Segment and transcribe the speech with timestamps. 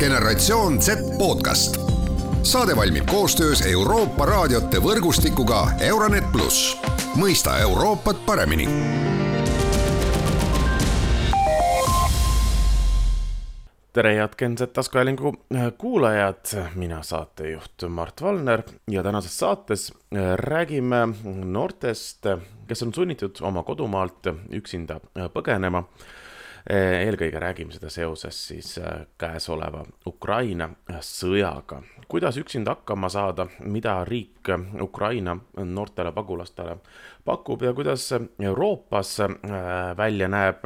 [0.00, 1.76] generatsioon Z podcast.
[2.42, 6.76] saade valmib koostöös Euroopa raadiote võrgustikuga Euronet pluss,
[7.20, 8.68] mõista Euroopat paremini.
[13.92, 21.08] Tere, head Genset taskuhäälingu äh, kuulajad, mina saatejuht Mart Valner ja tänases saates äh, räägime
[21.44, 22.26] noortest,
[22.66, 25.84] kes on sunnitud oma kodumaalt üksinda äh, põgenema
[26.68, 30.68] eelkõige räägime seda seoses siis eh, käesoleva Ukraina
[31.00, 31.82] sõjaga.
[32.08, 34.48] kuidas üksinda hakkama saada, mida riik
[34.82, 36.76] Ukraina noortele pagulastele
[37.24, 38.10] pakub ja kuidas
[38.40, 39.30] Euroopas eh,
[39.96, 40.64] välja näeb.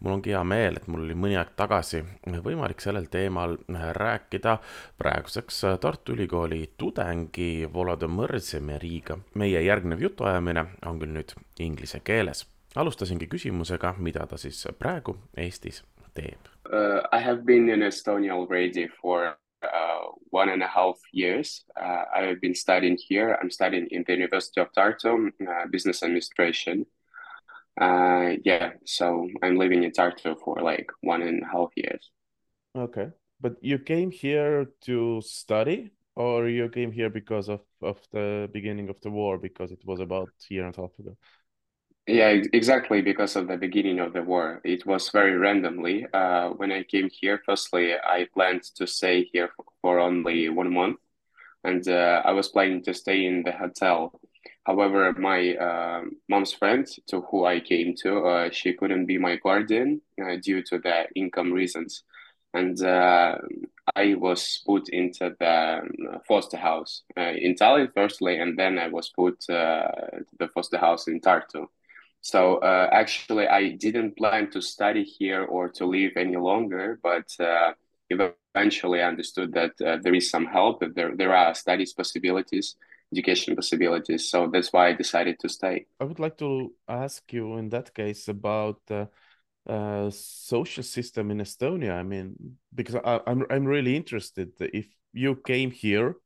[0.00, 3.56] mul ongi hea meel, et mul oli mõni aeg tagasi võimalik sellel teemal
[3.92, 4.58] rääkida
[4.98, 9.18] praeguseks Tartu Ülikooli tudengi Volodõmõr Zemeriga.
[9.34, 15.82] meie järgnev jutuajamine on küll nüüd inglise keeles alustasingi küsimusega, mida ta siis praegu Eestis
[16.14, 17.02] teeb uh,?
[17.12, 21.64] I have been in Estonia already for uh, one and a half years.
[21.76, 23.36] Uh, I have been studying here.
[23.40, 26.86] I'm studying in the University of Tartu, uh, business administration.
[27.80, 32.10] Uh, yeah, so I'm living in Tartu for like one and a half years.
[32.76, 33.08] Okay,
[33.40, 38.88] but you came here to study, or you came here because of of the beginning
[38.90, 41.16] of the war, because it was about a year and a half ago.
[42.06, 43.02] Yeah, exactly.
[43.02, 46.06] Because of the beginning of the war, it was very randomly.
[46.12, 49.50] Uh, when I came here, firstly, I planned to stay here
[49.82, 50.98] for, only one month,
[51.64, 54.20] and uh, I was planning to stay in the hotel.
[54.64, 59.36] However, my uh, mom's friend, to who I came to, uh, she couldn't be my
[59.36, 62.04] guardian uh, due to the income reasons,
[62.54, 63.38] and uh,
[63.96, 69.10] I was put into the um, foster house in Tallinn firstly, and then I was
[69.10, 71.66] put to the foster house in Tartu.
[72.20, 77.26] So uh, actually, I didn't plan to study here or to live any longer, but
[77.40, 77.72] uh,
[78.10, 82.76] eventually I understood that uh, there is some help, that there, there are studies possibilities,
[83.12, 84.30] education possibilities.
[84.30, 85.86] So that's why I decided to stay.
[85.98, 91.92] I would like to ask you in that case about uh, social system in Estonia.
[91.92, 96.16] I mean, because I, I'm, I'm really interested if you came here,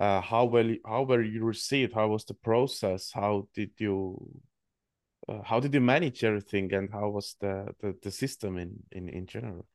[0.00, 1.92] uh, how well how were you received?
[1.92, 3.10] How was the process?
[3.12, 4.16] How did you
[5.28, 9.08] uh, how did you manage everything and how was the, the, the system in, in,
[9.08, 9.66] in general?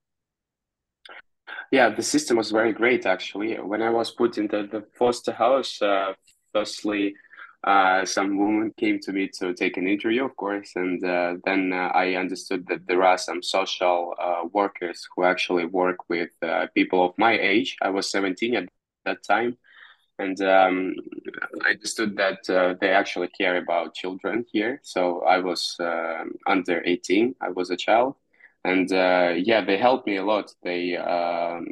[1.72, 3.56] Yeah, the system was very great actually.
[3.56, 6.14] When I was put into the foster house, uh,
[6.54, 7.16] firstly,
[7.64, 11.72] uh, some woman came to me to take an interview, of course, and uh, then
[11.72, 16.68] uh, I understood that there are some social uh, workers who actually work with uh,
[16.76, 17.78] people of my age.
[17.82, 18.70] I was 17 at
[19.06, 19.58] that time,
[20.20, 20.96] and um,
[21.66, 24.80] I understood that uh, they actually care about children here.
[24.84, 28.16] So I was uh, under 18, I was a child,
[28.64, 30.52] and uh, yeah, they helped me a lot.
[30.64, 31.66] They um,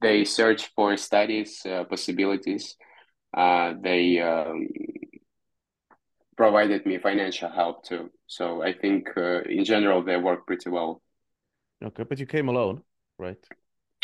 [0.00, 2.76] they search for studies uh, possibilities.
[3.36, 4.66] Uh, they um,
[6.36, 8.10] provided me financial help too.
[8.26, 11.02] So I think uh, in general they work pretty well.
[11.82, 12.82] Okay, but you came alone,
[13.18, 13.42] right?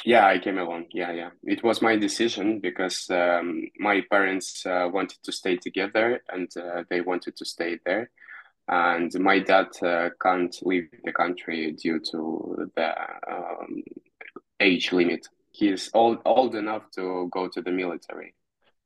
[0.07, 0.87] Yeah, I came along.
[0.93, 1.31] Yeah, yeah.
[1.43, 6.85] It was my decision because um, my parents uh, wanted to stay together and uh,
[6.89, 8.11] they wanted to stay there.
[8.69, 12.95] And my dad uh, can't leave the country due to the
[13.29, 13.83] um,
[14.61, 15.27] age limit.
[15.51, 18.37] He's old old enough to go to the military.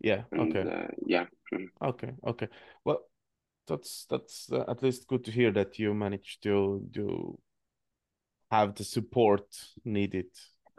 [0.00, 0.22] Yeah.
[0.32, 0.70] And, okay.
[0.70, 1.26] uh, yeah.
[1.52, 1.66] Mm.
[1.82, 2.12] Okay.
[2.26, 2.48] Okay.
[2.86, 3.00] Well,
[3.66, 7.38] that's that's uh, at least good to hear that you managed to to
[8.50, 9.44] have the support
[9.84, 10.30] needed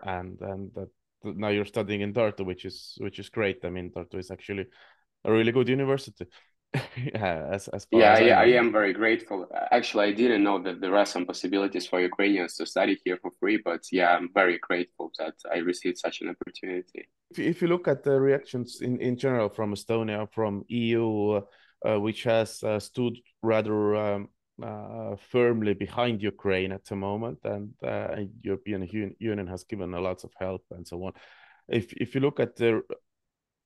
[0.04, 0.90] and and that
[1.24, 3.64] now you're studying in Tartu, which is which is great.
[3.64, 4.66] I mean, Tartu is actually
[5.24, 6.26] a really good university.
[7.14, 9.46] yeah, as, as yeah, as I, I, am very grateful.
[9.72, 13.30] Actually, I didn't know that there are some possibilities for Ukrainians to study here for
[13.42, 17.10] free, but yeah, I'm very grateful that I received such an opportunity.
[17.32, 21.42] If, if you look at the reactions in, in general from Estonia, from EU,
[21.86, 24.30] uh, which has uh, stood rather um,
[24.64, 28.88] uh, firmly behind Ukraine at the moment, and uh, European
[29.20, 31.14] Union has given a lot of help and so on.
[31.68, 32.82] If if you look at the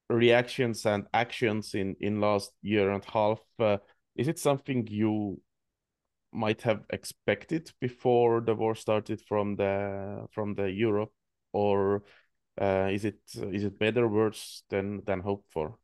[0.10, 3.78] reactions and actions in in last year and a half, uh,
[4.16, 5.42] is it something you
[6.32, 11.14] might have expected before the war started from the from the Europe,
[11.54, 12.04] or
[12.62, 15.78] uh, is it is it better worse than than hoped for?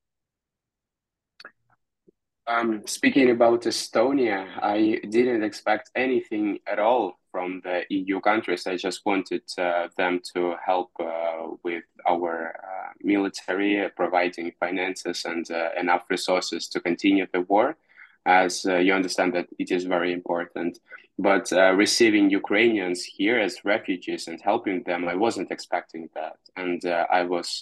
[2.47, 8.65] Um, speaking about Estonia, I didn't expect anything at all from the EU countries.
[8.67, 15.23] I just wanted uh, them to help uh, with our uh, military, uh, providing finances
[15.25, 17.77] and uh, enough resources to continue the war,
[18.25, 20.79] as uh, you understand that it is very important.
[21.19, 21.51] but
[21.85, 26.81] receiving Ukrainians here as refugees and helping them, I wasn't expecting that, and
[27.19, 27.61] I was,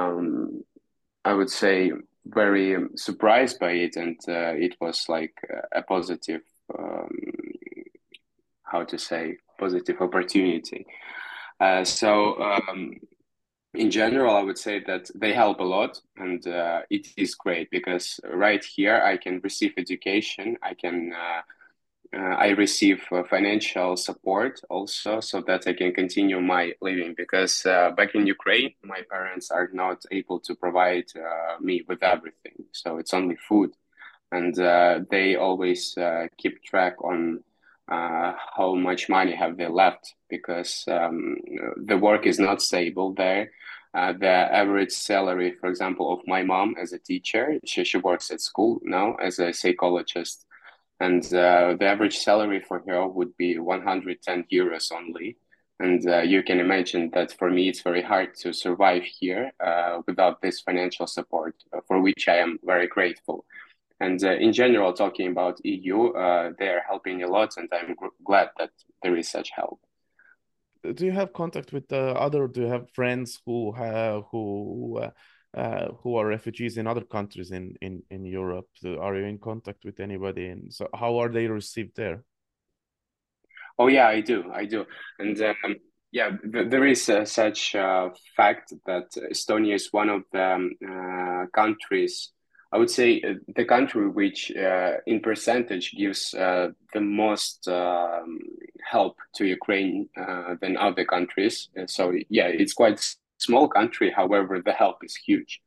[0.00, 0.64] um,
[1.24, 1.78] I would say,
[2.28, 5.34] very surprised by it, and uh, it was like
[5.72, 6.42] a positive,
[6.78, 7.10] um,
[8.62, 10.86] how to say, positive opportunity.
[11.60, 12.40] Uh, so.
[12.40, 12.94] Um,
[13.74, 17.70] in general, I would say that they help a lot, and uh, it is great
[17.70, 20.56] because right here I can receive education.
[20.62, 21.12] I can
[22.14, 27.14] uh, uh, I receive uh, financial support also so that I can continue my living
[27.16, 32.02] because uh, back in Ukraine, my parents are not able to provide uh, me with
[32.02, 32.64] everything.
[32.72, 33.72] So it's only food.
[34.32, 37.42] And uh, they always uh, keep track on
[37.90, 41.36] how much money have they left because um,
[41.76, 43.50] the work is not stable there.
[43.94, 48.42] the average salary, for example, of my mom as a teacher, she, she works at
[48.42, 50.44] school now as a psychologist
[51.00, 55.36] and uh, the average salary for her would be 110 euros only.
[55.80, 60.00] And uh, you can imagine that for me, it's very hard to survive here uh,
[60.08, 63.44] without this financial support, uh, for which I am very grateful.
[64.00, 67.94] And uh, in general, talking about EU, uh, they are helping a lot, and I'm
[68.24, 68.70] glad that
[69.02, 69.80] there is such help.
[70.94, 72.46] Do you have contact with other?
[72.48, 75.00] Do you have friends who have who
[75.56, 78.66] uh, who are refugees in other countries in, in, in Europe?
[78.74, 80.48] So are you in contact with anybody?
[80.48, 82.22] And so how are they received there?
[83.78, 84.84] Oh yeah, I do, I do,
[85.20, 85.76] and um,
[86.10, 90.72] yeah, th- there is uh, such a fact that Estonia is one of the um,
[90.84, 92.32] uh, countries.
[92.72, 98.40] I would say uh, the country which, uh, in percentage, gives uh, the most um,
[98.82, 100.08] help to Ukraine
[100.60, 101.68] than other countries.
[101.86, 103.00] so yeah, it's quite
[103.38, 105.60] small country, however, the help is huge.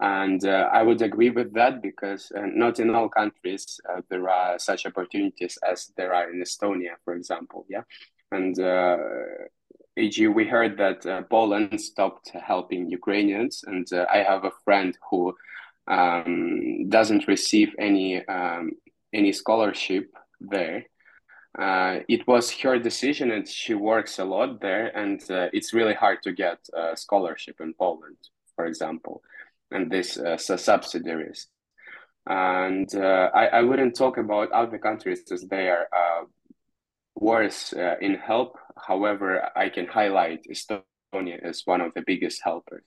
[0.00, 4.28] And uh, I would agree with that because uh, not in all countries uh, there
[4.28, 7.64] are such opportunities as there are in Estonia, for example.
[7.68, 7.82] Yeah.
[8.32, 8.58] And
[9.96, 13.62] e.g., uh, we heard that uh, Poland stopped helping Ukrainians.
[13.66, 15.34] And uh, I have a friend who
[15.86, 18.72] um, doesn't receive any, um,
[19.12, 20.10] any scholarship
[20.40, 20.86] there
[21.58, 25.94] uh, it was her decision and she works a lot there and uh, it's really
[25.94, 28.16] hard to get a scholarship in poland
[28.56, 29.22] for example
[29.74, 31.48] and this uh, subsidiaries.
[32.26, 36.24] And uh, I, I wouldn't talk about other countries as they are uh,
[37.16, 38.56] worse uh, in help.
[38.76, 42.84] However i can highlight estonia as one of the biggest helpers.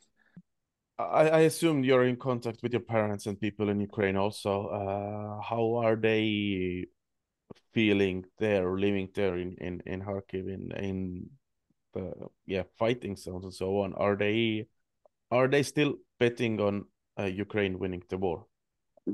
[0.99, 4.53] I, I assume you're in contact with your parents and people in Ukraine also.
[5.49, 6.87] how are they
[7.77, 10.97] feeling there living there in in in Kharkiv in in
[11.93, 12.05] the
[12.53, 14.67] yeah fighting zones and so on are they
[15.29, 16.85] are they still betting on
[17.19, 18.45] uh, Ukraine winning the war?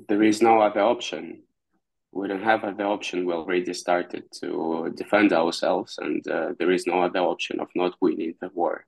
[0.10, 1.24] There is no other option.
[2.12, 3.26] We don't have other option.
[3.26, 7.94] We already started to defend ourselves, and uh, there is no other option of not
[8.02, 8.86] winning the war.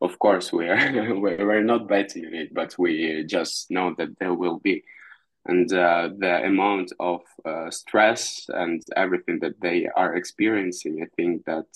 [0.00, 4.58] Of course, we are we're not betting it, but we just know that there will
[4.68, 4.84] be
[5.46, 11.44] and uh, the amount of uh, stress and everything that they are experiencing, I think
[11.46, 11.66] that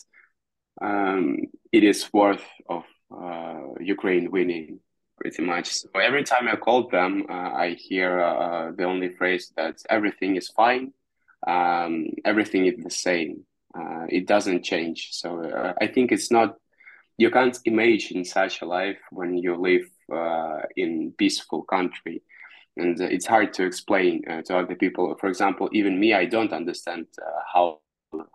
[0.83, 1.39] um,
[1.73, 4.81] it is worth of uh, Ukraine winning
[5.19, 5.73] pretty much.
[5.73, 10.37] So every time I call them, uh, I hear uh, the only phrase that everything
[10.37, 10.93] is fine,
[11.47, 13.45] um, everything is the same.
[13.75, 15.09] Uh, it doesn't change.
[15.13, 16.57] So I think it's not.
[17.17, 19.89] You can't imagine such a life when you live
[20.77, 22.23] in peaceful country
[22.77, 25.15] and uh, it's hard to explain uh, to other people.
[25.21, 27.81] For example, even me, I don't understand uh, how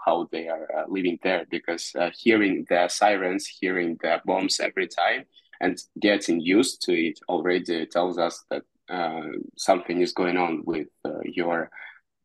[0.05, 4.87] how they are uh, living there because uh, hearing the sirens, hearing the bombs every
[4.87, 5.25] time,
[5.61, 9.27] and getting used to it already tells us that uh,
[9.57, 10.87] something is going on with
[11.23, 11.69] your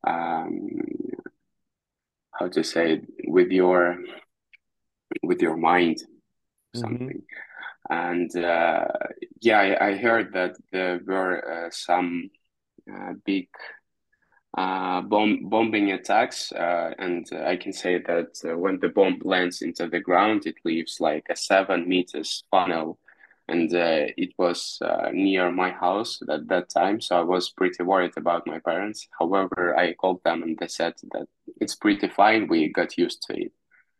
[0.06, 0.68] um,
[2.32, 3.98] how to say it, with your
[5.22, 6.80] with your mind mm-hmm.
[6.80, 7.08] something.
[7.08, 7.53] Mm-hmm
[7.90, 8.86] and uh,
[9.40, 12.30] yeah, I, I, heard that there were uh, some
[12.90, 13.48] uh, big
[14.56, 19.60] uh, bomb bombing attacks, uh, and I can say that uh, when the bomb lands
[19.60, 22.98] into the ground, it leaves like a seven meters funnel,
[23.48, 24.80] and it was
[25.12, 29.08] near my house at that time, so I was pretty worried about my parents.
[29.18, 31.26] However, I called them and they said that
[31.60, 32.48] it's pretty fine.
[32.48, 33.52] We got used to it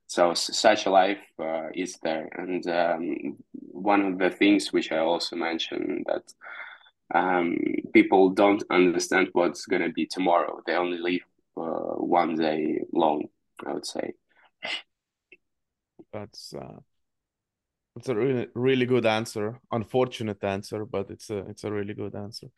[0.07, 2.29] so such a life uh, is there.
[2.37, 6.33] And um, one of the things which i also mentioned that
[7.15, 7.57] um,
[7.93, 10.61] people don't understand what's going to be tomorrow.
[10.67, 11.21] They only live
[11.57, 13.29] uh, one day long
[13.67, 14.15] i would say.
[16.13, 16.79] That's uh,
[17.95, 19.61] that's a really really good answer.
[19.71, 22.49] Unfortunate answer but it's a it's a really good answer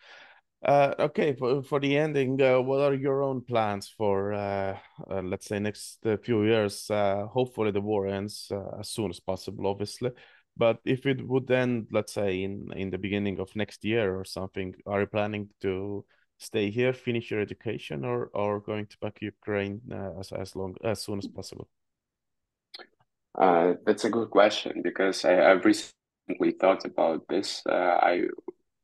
[0.67, 4.77] Uh, okay, for, for the ending, uh, what are your own plans for, uh,
[5.09, 6.91] uh let's say, next uh, few years?
[6.91, 10.11] Uh, hopefully, the war ends as soon as possible, obviously.
[10.57, 14.25] But if it would end, let's say, in in the beginning of next year or
[14.25, 16.05] something, are you planning to
[16.39, 19.81] stay here, finish your education, or or going to back Ukraine
[20.19, 21.69] as as long as soon as possible?
[23.87, 27.63] that's a good question because I, I've recently thought about this.
[27.69, 28.23] I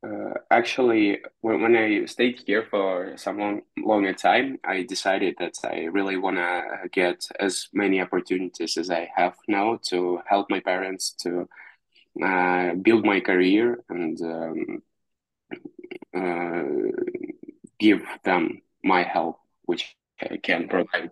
[0.03, 5.57] uh, actually, when, when I stayed here for some long, longer time, I decided that
[5.63, 10.59] I really want to get as many opportunities as I have now to help my
[10.59, 11.47] parents to
[12.21, 14.83] uh, build my career and um,
[16.15, 16.63] uh,
[17.79, 19.95] give them my help, which
[20.43, 21.11] can provide.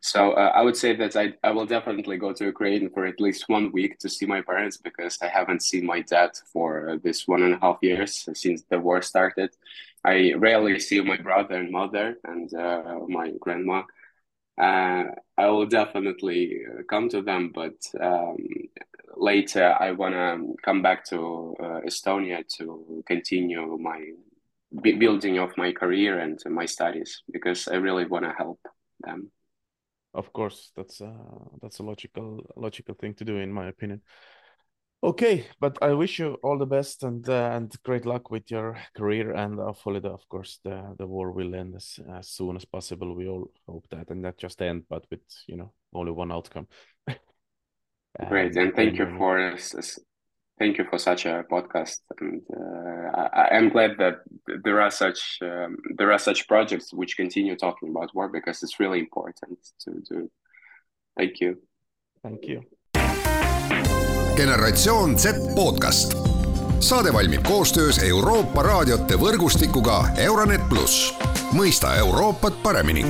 [0.00, 3.20] So uh, I would say that I, I will definitely go to Ukraine for at
[3.20, 6.96] least one week to see my parents because I haven't seen my dad for uh,
[7.02, 9.50] this one and a half years since the war started.
[10.04, 13.82] I rarely see my brother and mother and uh, my grandma.
[14.58, 15.04] Uh,
[15.36, 18.38] I will definitely uh, come to them, but um,
[19.16, 24.12] later I want to come back to uh, Estonia to continue my
[24.72, 28.60] building of my career and my studies because I really want to help
[29.00, 29.30] them.
[30.14, 31.14] Of course, that's a,
[31.60, 34.00] that's a logical logical thing to do, in my opinion.
[35.02, 38.78] Okay, but I wish you all the best and uh, and great luck with your
[38.96, 42.64] career and hopefully, the, of course, the the war will end as, as soon as
[42.64, 43.14] possible.
[43.14, 46.66] We all hope that and not just end, but with you know only one outcome.
[48.28, 49.38] Great, and thank you for
[50.58, 52.00] thank you for such a podcast.
[52.20, 54.16] And uh, I, am glad that
[54.64, 58.80] there are such um, there are such projects which continue talking about war because it's
[58.80, 60.30] really important to do.
[61.16, 61.56] Thank you.
[62.22, 62.62] Thank you.
[64.36, 66.16] Generatsioon Z podcast.
[66.80, 71.14] Saade valmib koostöös Euroopa raadiote võrgustikuga Euronet pluss
[71.56, 73.04] mõista Euroopat paremini